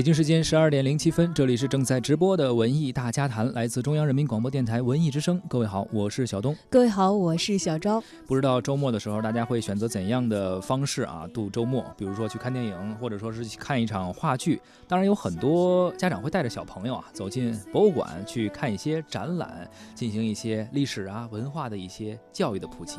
[0.00, 5.38] 北京时间十二点零七分，这里是正在直播的文艺大家谈，来自中央人民广播电台文艺之声。
[5.46, 6.56] 各位好，我是小东。
[6.70, 8.02] 各位好，我是小昭。
[8.26, 11.84] 不知道周末的时候，大家会选择怎样的方式啊度周末？
[11.98, 14.58] 比如说去看电影，或者说是去看一场话剧。
[14.88, 22.96] 当然，有很多家长会带着小朋友啊走进博物馆去看一些展览，进行一些历史啊文化的一些教育的普及。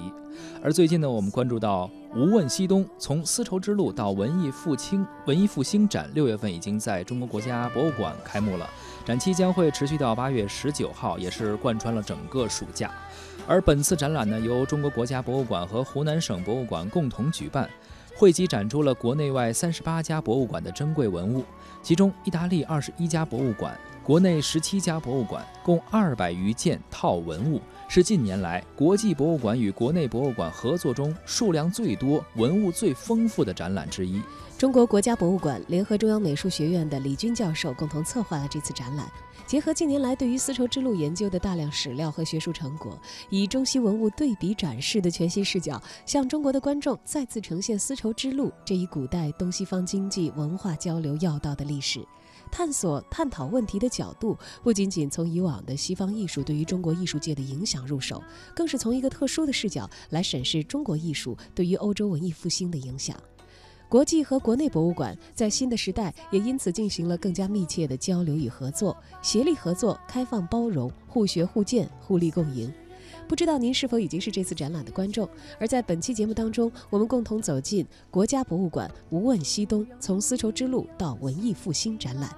[0.62, 1.90] 而最近呢，我们关注到。
[2.14, 8.70] 无问西东，从丝绸之路到文艺复兴，文艺复兴展六月份已经在在中国国家博物馆开幕了，
[9.06, 12.92] 展期将会持续到八月十九号，也是贯穿了整个暑假。
[13.48, 17.70] 而本次展览呢，由中国国家博物馆和湖南省博物馆共同举办，
[18.14, 21.46] 汇集展出了国内外三十八家博物馆的珍贵文物，
[21.82, 27.62] 其中意大利二十一家博物馆，国内十七家博物馆，共二百余件套文物。
[27.88, 34.20] 是近年来国际博物馆与国内博物馆合作中数量最多、文物最丰富的展览之一。
[34.58, 39.08] 中国国家博物馆联合中央美术学院的李军教授共同策划了这次展览，
[39.46, 42.98] 结合近年来对于丝绸之路研究的大量史料和学术成果，
[43.30, 52.04] 以中西文物对比展示的全新视角，向中国的观众再次呈现丝绸之路这一古代东西方经济文化交流要道的历史。
[52.52, 58.22] 探索、探讨问题的角度，不仅仅从以往的西方艺术对于中国艺术界的影响入手，
[58.54, 63.16] 更是从一个特殊的视角来审视中国艺术对于欧洲文艺复兴的影响。
[63.90, 72.72] 国际和国内博物馆在新的时代也因此进行了更加密切的交流与合作，协力合作、开放包容、互学互鉴、互利共赢。
[73.28, 75.28] 不知道您是否已经是这次展览的观众？
[75.60, 82.30] 而在本期节目当中，我们共同走进国家博物馆“无问西东：从丝绸之路到文艺复兴”展览。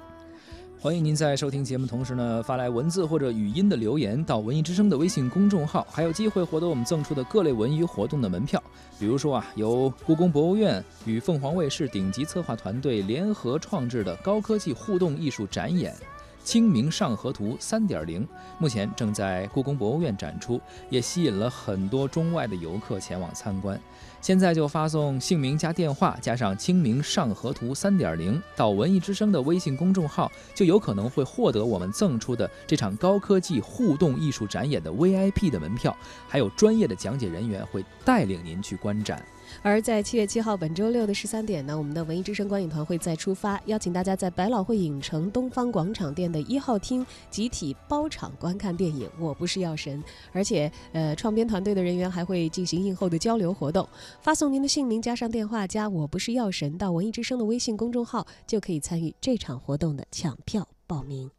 [0.80, 8.62] 欢迎您在收听节目同时呢，发来文字或者语音的留言到文艺之声的微信公众号，还有机会获得我们赠出的各类文娱活动的门票。
[9.00, 15.94] 比如说啊，由故宫博物院与凤凰卫视顶级策划团队联合创制的高科技互动艺术展演。
[16.44, 18.28] 《清明上河图》三点零
[18.60, 20.60] 目前正在故宫博物院展出，
[20.90, 23.80] 也吸引了很多中外的游客前往参观。
[24.22, 35.96] 现在就发送姓名加电话加上《清明上河图》三点零到文艺之声的微信公众号，就有可能会获得我们赠出的这场高科技互动艺术展演的 VIP 的门票，
[36.28, 39.24] 还有专业的讲解人员会带领您去观展。
[39.64, 50.04] 而在七月七号本周六的十三点呢，我们的文艺之声观影团会再出发，邀请大家在百老汇影城东方广场店的一号厅集体包场观看电影《我不是药神》，
[50.34, 53.88] 而且呃，创编团队的人员还会进行映后的交流活动。
[54.22, 61.32] 发送您的姓名加上电话加“我不是药神”到文艺之声的微信公众号，就可以参与这场活动的抢票报名。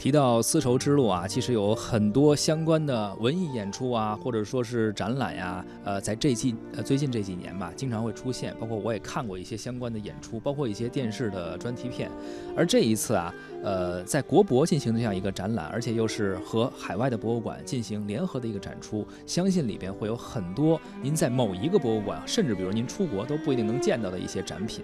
[0.00, 8.56] 提到丝绸之路啊，其实有很多相关的文艺演出啊，或者说是展览呀，呃，在这季呃最近这几年吧，经常会出现。
[8.58, 12.10] 包括我也看过一些相关的演出，包括一些电视的专题片。
[12.56, 13.30] 而这一次啊，
[13.62, 24.82] 呃，在国博进行的这样一个展览，而且又是和海外的博物馆进行联合的一个展出，相信里边会有很多您在某一个博物馆，甚至比如您出国都不一定能见到的一些展品。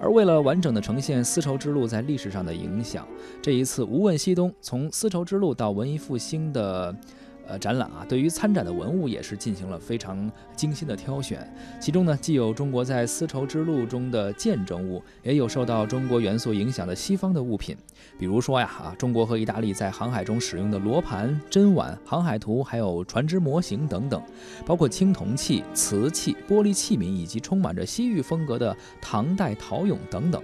[0.00, 3.04] 而为了完整的呈现丝绸之路在历史上的影响，
[3.42, 4.51] 这一次无问西东。
[4.60, 6.94] 从丝绸之路到文艺复兴的，
[7.46, 11.52] 呃，展览啊，对于参展的文物也是进行了非常精心的挑选。
[11.80, 17.76] 其中呢，既有中国在丝绸之路中的见证物，也有受到中国元素影响的西方的物品。
[18.16, 24.22] 比如说呀，啊，中国和意大利在航海中使用的罗盘、针碗、航海图，还有船只模型等等，
[24.64, 30.40] 包括青铜器、瓷器、玻璃器皿，以及充满着西域风格的唐代陶俑等等。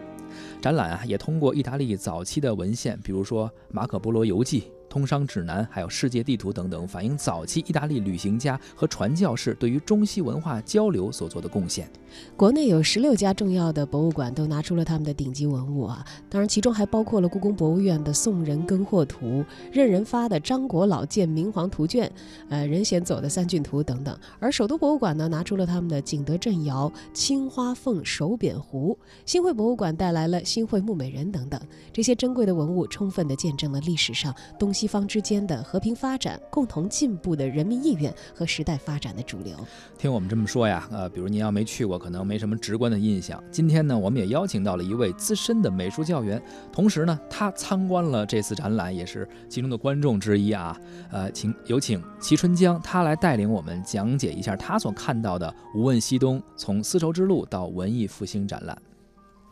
[0.60, 4.60] 展览啊，也通过意大利早期的文献，比如说《马可波罗游记》。
[4.88, 11.88] 通商指南，还有世界地图等等，反映早期意大利旅行家和传教士对于中西文化交流所做的贡献。
[12.36, 22.10] 国内有十六家重要的博物馆都拿出了他们的顶级文物啊，当然其中还包括了故宫博物院的宋人庚货图、任人发的张国老建明皇图卷、
[22.48, 24.18] 呃任贤走的三骏图等等。
[24.40, 28.96] 而首都博物馆呢，拿出了他们的景德镇窑、青花凤手扁壶；
[29.26, 31.60] 新会博物馆带来了新会木美人等等。
[31.92, 34.72] 这些珍贵的文物，充分的见证了历史上东。
[34.78, 39.56] 西方之间的和平发展、共同进步的人民意愿和时代发展的主流。
[39.98, 43.42] 听我们这么说呀，呃，比如您要没去过，可能没什么直观的印象。
[43.50, 46.40] 今天呢，我们也邀请到了一位资深的美术教员，
[46.70, 50.80] 同时呢，他参观了这次展览，也是其中的观众之一啊。
[51.10, 58.80] 呃，请有请齐春江，他来带领我们讲解一下他所看到的“无问西东：从丝绸之路到文艺复兴”展览。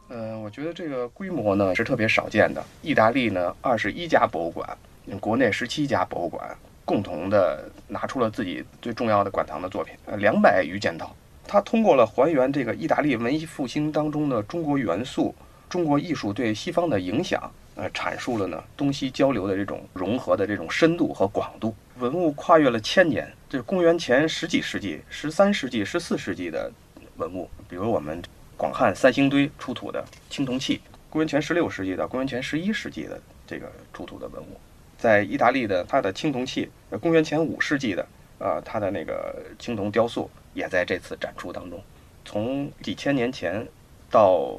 [0.08, 2.62] 嗯，我觉得这个规模呢是特别少见的。
[2.80, 4.78] 意大利呢，二十一家博物馆，
[5.20, 11.14] 国内十七家博物馆共同的拿出了自己最重要的馆藏的作品，呃，两百余件套。
[11.46, 15.34] 它通过了还原这个意大利文艺复兴当中的中国元素、
[15.68, 21.74] 中国艺术对西方的影响，呃，阐述了呢东西交流的这种融合的这种深度和广度。
[21.98, 26.70] 文物跨越了千年，这是公元前十几世纪、十三世纪、十四世纪的
[27.16, 28.22] 文物，比如我们。
[28.58, 30.80] 广汉三星堆出土的青铜器，
[31.10, 34.58] 公元前十六世纪到公元前十一世纪的这个出土的文物，
[34.98, 36.70] 在意大利的它的青铜器，
[37.00, 38.06] 公元前五世纪的，
[38.38, 41.80] 呃，它的那个青铜雕塑也在这次展出当中。
[42.24, 43.66] 从几千年前
[44.10, 44.58] 到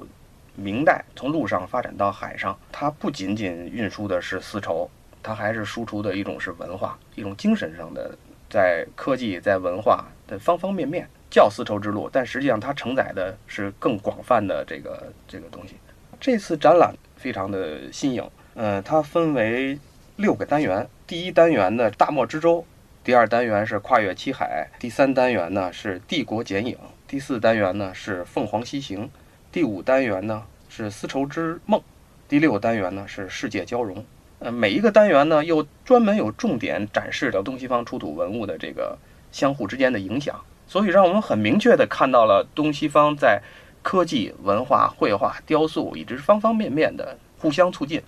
[0.56, 4.90] 明代，从陆上发展到海上，它不仅仅运输的是丝绸，
[5.22, 8.18] 它还是输出的一种是文化，一种精神上的，
[8.50, 11.08] 在科技在文化的方方面面。
[11.30, 15.76] 叫丝绸之路，但实际上它承载的是更广泛的这个这个东西。
[16.22, 19.78] 这次展览非常的新颖，呃，它分为
[20.18, 20.88] 六个单元。
[21.06, 22.66] 第一单元呢，大漠之舟；
[23.04, 26.76] 第二单元是跨越七海；第三单元呢是帝国剪影；
[27.08, 29.08] 第四单元呢是凤凰西行；
[29.52, 31.80] 第五单元呢是丝绸之梦；
[32.28, 34.04] 第六单元呢是世界交融。
[34.40, 38.98] 呃，每一个单元呢又专门有重点展示的东西方出土文物的这个
[39.32, 40.36] 相互之间的影响。
[40.68, 43.42] 所以，让我们很明确地看到了东西方在
[43.84, 48.02] 科技、文化、绘画、雕塑，以及方方面面的互相促进。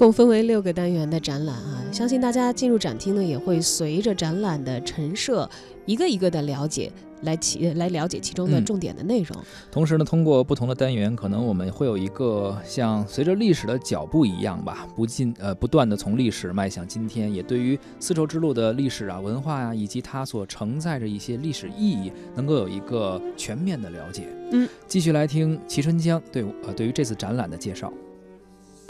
[0.00, 5.46] 共分为六个单元的展览啊，相信大家进入展厅呢，也会随着展览的陈设，
[5.84, 6.90] 一个一个的了解。
[7.20, 9.36] 来其来了解其中的重点的内容。
[9.70, 24.28] 同时呢，通过不同的单元，可能我们会有一个像随着历史的脚步一样吧，不进呃不断的从历史迈向今天，也对于丝绸之路的历史啊、文化呀，以及它所承载着一些历史意义，能够有一个全面的了解。
[24.52, 27.92] 嗯，继续来听齐春江对呃对于这次展览的介绍。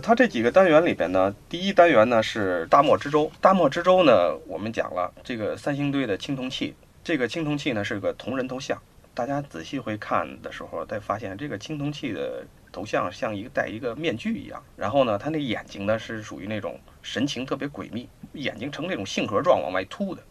[0.00, 3.30] 它这几个单元里边呢，第一单元呢是大漠之舟。
[3.40, 6.74] 大漠之舟呢，我们讲了这个三星堆的青铜器。
[7.04, 8.80] 这个青铜器呢是个铜人头像，
[9.14, 14.62] 大家仔细会看的时候，再发现这个青铜器的头像像一个戴一个面具一样。
[14.76, 20.22] 然后呢，它那眼睛呢是属于那种神情特别诡秘，眼睛呈那种杏核状往外凸的。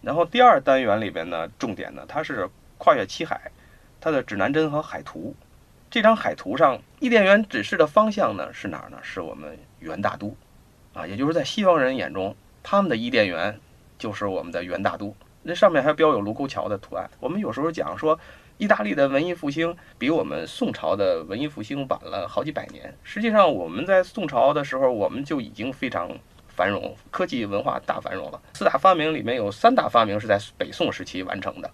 [0.00, 3.50] 然后第二单元里边呢，重点呢它是跨越七海，
[4.00, 5.34] 它的指南针和海图。
[5.90, 8.98] 这张海图上，伊甸园指示的方向呢是哪儿呢？
[9.00, 10.36] 是我们元大都，
[10.92, 13.58] 啊，也就是在西方人眼中，他们的伊甸园
[13.98, 15.16] 就是我们的元大都。
[15.42, 17.08] 那上面还标有卢沟桥的图案。
[17.18, 18.20] 我们有时候讲说，
[18.58, 22.94] 意大利的文艺复兴比我们宋朝的文艺复兴晚了好几百年。
[23.02, 26.10] 实际上，我们在宋朝的时候，我们就已经非常
[26.48, 28.38] 繁荣，科技文化大繁荣了。
[28.52, 31.70] 四大发明里面有三大发明是在北宋时期完成的：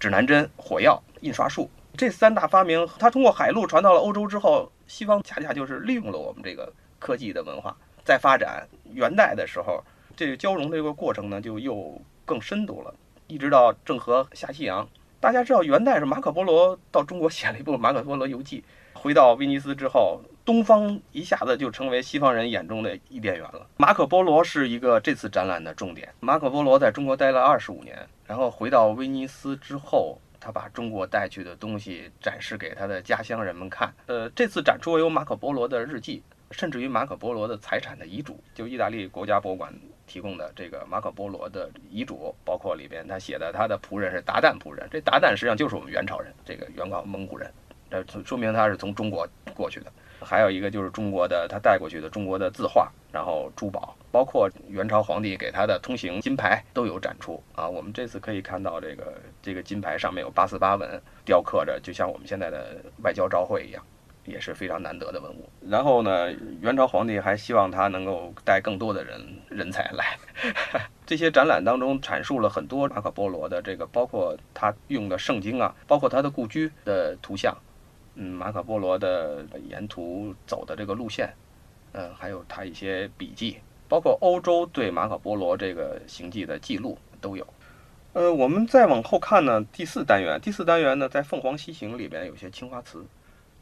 [0.00, 1.70] 指南针、火药、印刷术。
[1.96, 8.66] 这三大发明，它通过海路传到了欧洲之后，西方恰恰就是利用了我们这个科技的文化在发展。
[8.92, 9.82] 元代的时候，
[10.16, 12.94] 这个交融这个过程呢，就又更深度了。
[13.26, 14.86] 一直到郑和下西洋，
[15.20, 18.64] 大家知道元代是马可波罗到中国写了一部《马可波罗游记》，
[18.98, 23.66] 回到威尼斯之后，东方一下子就成为西方人眼中的伊甸园了。
[23.76, 26.12] 马可波罗是一个这次展览的重点。
[26.20, 33.94] 马可波罗在中国待了二十五年，然后回到威尼斯之后，他把中国带去的东西展示给他的家乡人们看。
[34.06, 36.20] 呃，这次展出有马可波罗的日记，
[36.50, 39.72] 甚至于马可波罗的财产的遗嘱，就意大利国家博物馆。
[40.04, 47.50] 提供的这个马可波罗的遗嘱，包括里边他写的他的仆人是达旦仆人，这达旦实际上就是我们元朝人，这个元朝蒙古人，
[47.88, 49.90] 这说明他是从中国过去的。
[50.20, 57.68] 还有一个就是中国的他带过去的中国的字画，然后珠宝，包括元朝皇帝给他的通行金牌都有展出啊。
[57.68, 63.82] 我们这次可以看到这个这个金牌上面有八四八纹，雕刻着就像我们现在的外交照会一样。
[64.24, 65.50] 也是非常难得的文物。
[65.68, 70.16] 然后呢，元朝皇帝还希望他能够带更多的人人才来。
[71.04, 77.52] 这些展览当中阐述了很多马可波罗的这个，包括他用的圣经啊，包括他的故居的图像，
[78.14, 81.28] 嗯，马可波罗的沿途走的这个路线，
[81.92, 83.58] 嗯，还有他一些笔记，
[83.88, 87.46] 包括欧洲对马可波罗这个行迹的记录都有。
[88.14, 93.04] 呃，我们再往后看呢，第四单元，第四单元呢，在凤凰西行里边有些青花瓷。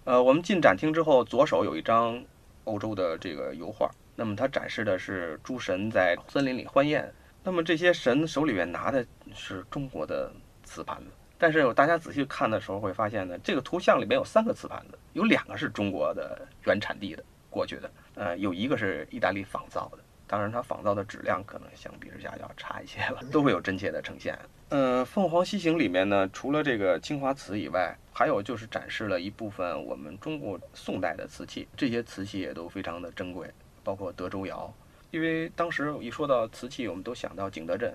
[0.05, 2.21] 呃，我们进展厅之后，左手有一张
[2.65, 3.91] 欧洲的这个油画。
[4.17, 10.31] 那么它展示的是诸神在森林里欢宴，那么这些神手里面拿的是中国的
[10.63, 11.05] 瓷盘子。
[11.39, 19.99] 但是大家仔细看的时候会发现呢，这个图像里面有三个瓷盘子，有两个是中国的原产地的过去的，呃，有一个是意大利仿造的。
[20.27, 24.39] 当然，它仿造的质量可能相比之下要差一些了， 都会有真切的呈现。
[24.69, 33.51] 嗯，凤凰西行里面呢，除了这个青花瓷以外，还有就是展示了一部分我们中国宋代的瓷器，这些瓷器也都非常的珍贵，
[33.83, 34.73] 包括德州窑。
[35.11, 37.93] 因为当时一说到瓷器，我们都想到景德镇，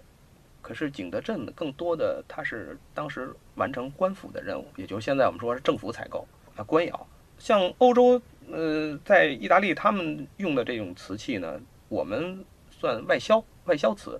[0.61, 7.07] 可是景德镇更多的它是当时完成官府的任务，也就是现在我们说是政府采购啊官窑。
[7.37, 8.21] 像欧洲，
[8.51, 11.59] 呃，在意大利他们用的这种瓷器呢。
[11.87, 14.19] 我们算外销，外销瓷，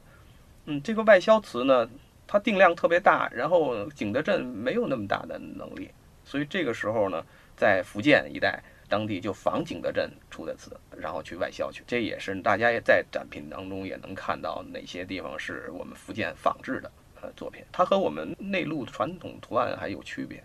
[0.65, 1.89] 嗯，这个外销瓷呢，
[2.27, 5.89] 它定量特别大，然后景德镇没有那么大的能力，
[6.23, 7.25] 所以这个时候呢，
[7.57, 16.91] 在福建一带，当地就仿景德镇出的瓷，然后去外销去，这也是大家也在展品当中也能看到哪些地方是我们福建仿制的
[17.21, 20.43] 呃作品，它和我们内陆传统图案还有区别。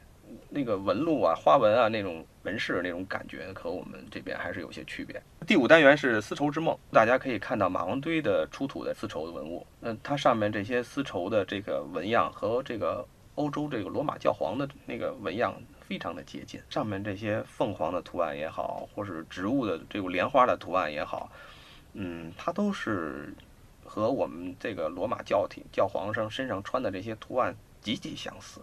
[0.49, 5.23] 那个纹路啊、花纹啊那种纹饰那种感觉和我们这边还是有些区别。
[5.47, 16.61] 第五单元是丝绸之梦，大家可以看到马王堆的出土的丝绸的文物，嗯，它上面这些丝绸的这个纹样和这个欧洲这个罗马教皇的那个纹样非常的接近。
[16.71, 21.31] 上面这些凤凰的图案也好，或是植物的这个莲花的图案也好，
[21.95, 23.35] 嗯，它都是
[23.85, 28.61] 和我们这个罗马教廷教皇上身上穿的这些图案极其相似。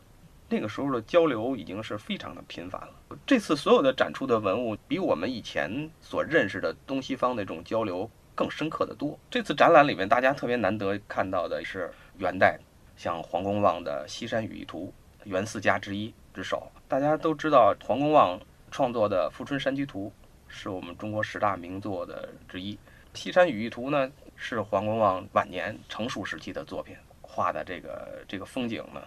[0.50, 2.94] 那个时候的交流已经是非常的频繁了。
[3.28, 9.20] 这次所有的展出的文物，比我们以前所认识的东西方那种交流更深刻的多。
[9.30, 12.58] 这次展览里面，大家特别难得看到的是元代，
[12.96, 14.94] 像黄公望的《西山羽翼图》，
[15.30, 16.72] 元四家之一之首。
[16.88, 18.40] 大家都知道，黄公望
[18.72, 20.10] 创作的《富春山居图》
[20.48, 22.76] 是我们中国十大名作的之一。
[23.14, 29.02] 《西山羽翼图》呢，是黄公望晚年成熟时期的作品，画的这个这个风景呢，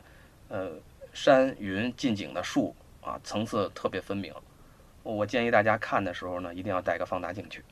[0.49, 0.71] 呃。
[1.13, 2.73] 山云近景的树
[3.11, 4.33] 啊，层次特别分明。
[5.03, 7.65] 我建议大家看的时候呢，一定要带个放大镜去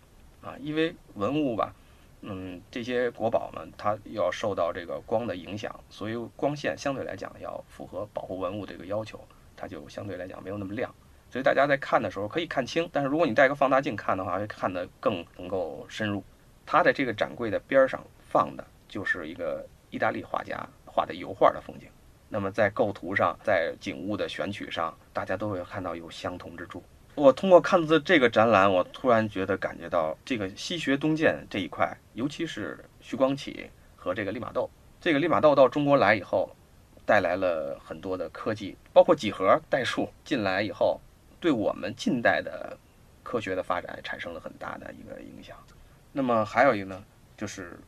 [0.43, 1.73] 啊，因为文物吧，
[2.23, 9.21] 嗯，这些国宝呢，它要受到这个光的影响，所以光线相对来讲要符合保护文物这个要求，
[9.57, 10.93] 它就相对来讲没有那么亮。
[11.31, 16.25] 所以大家在看的时候可以看清，但是如果你带个放大镜看的话，会看得更能够深入。
[16.65, 21.89] 它的这个展柜的边上放的就是一个意大利画家画的油画的风景。
[22.31, 26.83] 那么在构图上，在景物的选取上，大家都会看到有相同之处。
[27.15, 34.71] 我通过看字这个展览，我突然觉得感觉到这个西学东渐这一块，尤其是徐光启和这个利玛窦。
[35.01, 36.55] 这个利玛窦到中国来以后，
[37.07, 41.01] 带来了很多的科技，包括几何代数进来以后，
[41.41, 42.77] 对我们近代的
[43.23, 45.57] 科学的发展产生了很大的一个影响。
[46.13, 47.03] 那么还有一个呢，
[47.37, 47.81] 就是。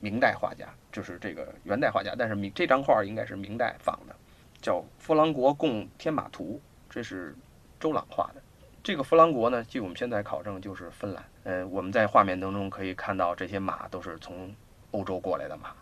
[0.00, 4.14] 明代画家就是这个元代画家，但是明这张画应该是明代仿的，
[4.60, 6.60] 叫《弗朗国贡天马图》，
[6.92, 7.34] 这是
[7.80, 8.42] 周朗画的。
[8.82, 11.24] 这个弗朗国呢，据我们现在考证就是芬兰。
[11.42, 14.54] 呃，我们在画面当中可以看到这些马都是从
[14.92, 15.74] 欧洲过来的马，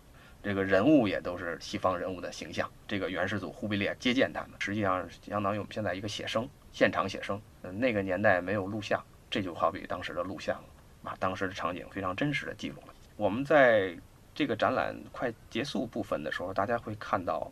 [0.43, 2.71] 这个人物也都是西方人物的形象。
[2.89, 7.39] 这个元世祖忽必烈接见他们，实际上相当于我们现在一个写生，现场写生。
[7.63, 10.65] 嗯，那个年代没有录像，这就好比当时的录像了，
[11.03, 12.94] 把当时的场景非常真实的记录了。
[13.17, 13.97] 我们在
[14.35, 17.51] 这个展览快结束部分的时候，大家会看到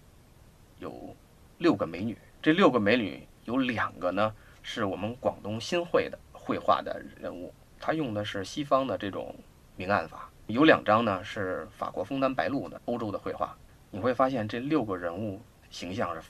[0.78, 1.14] 有
[1.59, 2.19] 六个美女。
[2.42, 9.35] 这六个美女有两个呢，是我们广东新会的绘画的人物，他用的是西方的这种
[9.76, 10.28] 明暗法。
[10.49, 13.57] 有两张呢是法国枫丹白露的欧洲的绘画。
[13.92, 15.40] 你会发现这六个人物
[15.71, 16.23] 形象是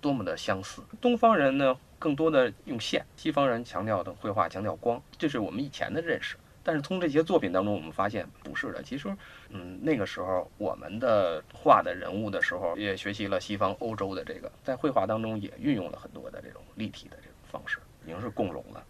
[0.00, 0.82] 多么的相似。
[1.00, 6.38] 东方人呢更多的用线，西方人强调的绘画强调光，这是我们以前的认识。
[6.68, 8.82] 但是从这些作品当中，我们发现不是的。
[8.82, 9.08] 其实，
[9.48, 18.84] 嗯，那个时候我们的画的人物的时候，也学习了西方欧洲的这个，在绘画当中也运用了很多的这种立体的这种方式，已经是共融了。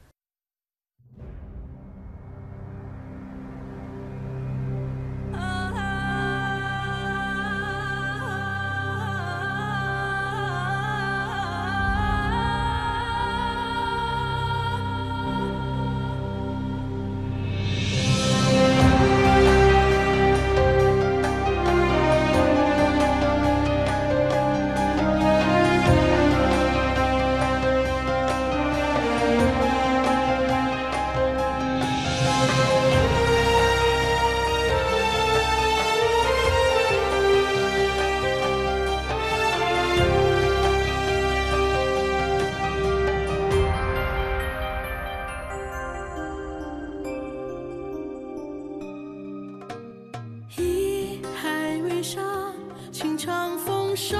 [53.00, 54.16] 情长风收，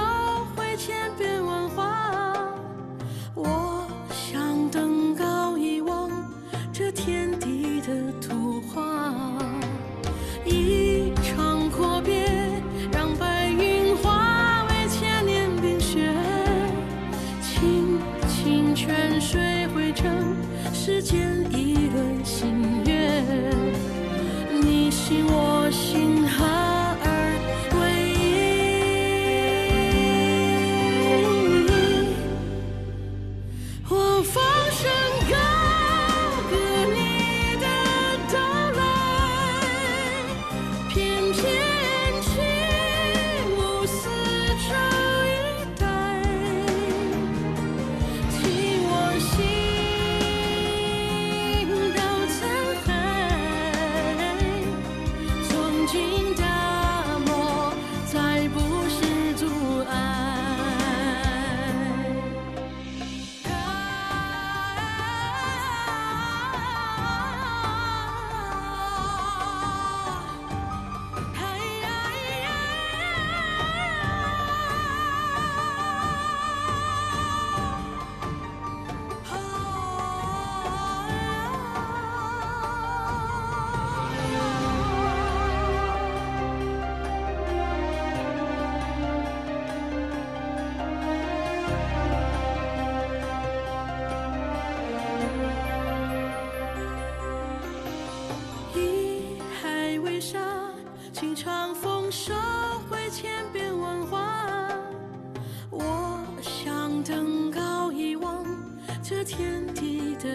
[0.55, 1.38] 会千遍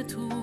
[0.06, 0.33] 地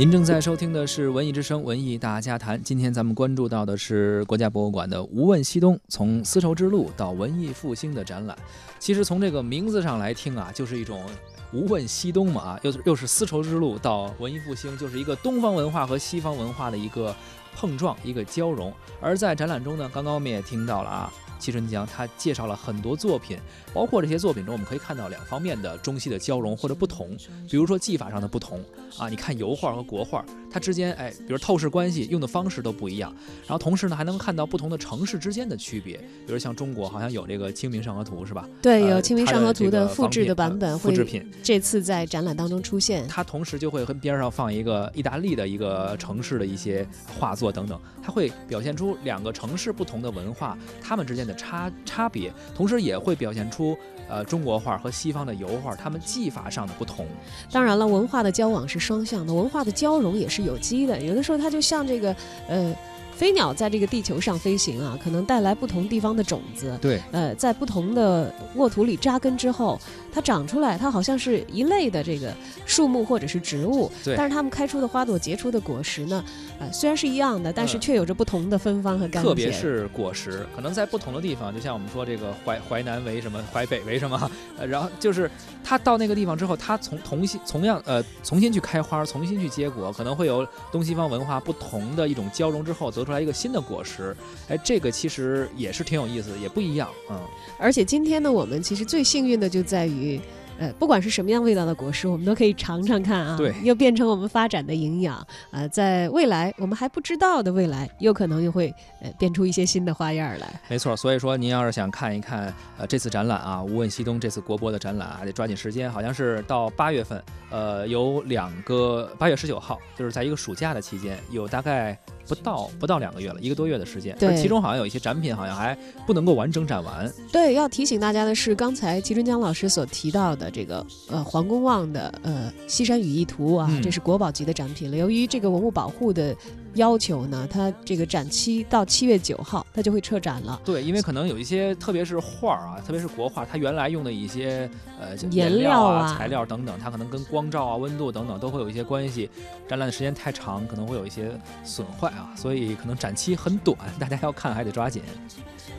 [0.00, 2.58] 您正在收听的是《文艺之声·文艺大家谈》。
[2.62, 8.34] 今天咱们关注到的是国家博物馆的“无问西东：从丝绸之路到文艺复兴”的展览。
[8.78, 11.04] 其实从这个名字上来听啊，就是一种
[11.52, 17.14] 无问西东嘛啊，又又是丝绸之路到文艺复兴，就是一个东方文化和西方文化的一个
[17.54, 18.72] 碰撞，一个交融。
[19.02, 21.12] 而在展览中呢，刚刚我们也听到了啊。
[21.40, 23.38] 戚春江他介绍了很多作品，
[23.72, 27.16] 包括这些作品中，我们可以看到两方面的中西的交融或者不同。
[27.48, 28.60] 比如说技法上的不同
[28.98, 33.12] 啊，你看油画和国画，它之间哎，比如透视关系用的方式都不一样。
[33.46, 35.96] 然后同时呢，还能看到不同的城市之间的区别。
[36.26, 38.46] 比如像中国好像有这个《清明上河图》是吧？
[38.60, 41.28] 对，有呃《清明上河图》的复制的版本会复制品。
[41.42, 43.08] 这次在展览当中出现。
[43.08, 46.86] 它同时就会跟边上放一个意大利的一个城市的一些
[47.18, 53.76] 画作等等，它会表现出两个城市不同的文化，它们之间的差差别，同时也会表现出
[54.08, 57.06] 呃中国画和西方的油画它们技法上的不同。
[57.52, 61.00] 当然了，文化的交往是双向的，文化的交融也是有机的。
[61.00, 62.14] 有的时候它就像这个
[62.48, 62.74] 呃。
[63.12, 69.78] 飞鸟在这个地球上飞行啊，可能带来不同地方的种子，对，呃，在不同的沃土里扎根之后，
[70.10, 72.34] 它长出来，它好像是一类的这个
[72.70, 76.24] 树木或者是植物，对但是它们开出的花朵、结出的果实呢，
[76.60, 79.24] 呃，虽然是一样的，但是嗯却有着不同的芬芳和甘甜。
[79.24, 85.28] 特别是果实，可能在不同的地方，就像我们说这个淮淮南为什么，淮北为什么，呃，然后就是
[85.64, 94.16] 它到那个地方之后，它从同新同样呃重新去开花，重新去结果，可能会有东西方文化不同的一种交融之后，得出来一个新的果实。
[94.48, 97.18] 哎，这个其实也是挺有意思的，也不一样，嗯，
[97.58, 100.20] 而且今天呢，我们其实最幸运的就在于。
[100.60, 103.34] 呃，不管是什么样味道的果实，我们都可以尝尝看啊。
[103.38, 105.26] 对又变成我们发展的营养。
[105.50, 110.60] 呃，在未来我们还不知道的未来，有可能又会呃变出一些新的花样儿来。
[110.68, 110.94] 没错。
[110.94, 124.14] 所以说，您要是想看一看呃这次展览啊，无问西东这次国博的展览，还得抓紧时间，好像是到八月份，呃，有两个八月十九号，就是在一个暑假的期间，有大概不到不到两个月了，一个多月的时间。
[124.18, 125.74] 对其中好像有一些展品好像还
[126.06, 127.10] 不能够完整展完。
[127.32, 134.96] 对，要提醒大家的是，刚才齐春江老师所提到的这个呃黄公望的呃西山羽翼图啊，嗯这是国宝级的展品了。
[134.96, 136.34] 由于这个文物保护的
[136.74, 140.60] 要求呢，它这个展期到七月九号，它就会撤展了。
[140.64, 149.28] 对，因为可能有一些，特别是画儿啊，特别是国画，它原来用的一些呃颜料料啊材料等等，它可能跟光照啊、温度等等都会有一些关系。
[149.68, 151.30] 展览的时间太长，可能会有一些
[151.64, 155.02] 损坏啊，所以可能展期很短，大家要看还得抓紧。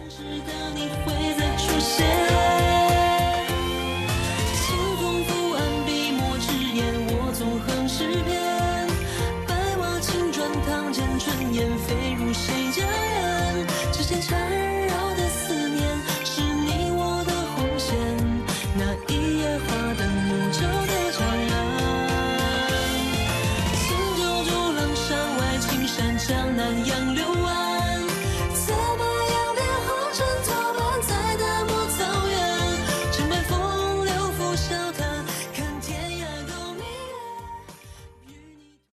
[0.10, 2.31] 是的你会再出现。